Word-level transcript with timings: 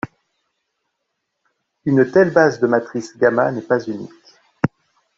Une 1.85 2.09
telle 2.11 2.31
base 2.33 2.59
de 2.59 2.65
matrices 2.65 3.15
gamma 3.19 3.51
n'est 3.51 3.61
pas 3.61 3.77
unique. 3.83 4.09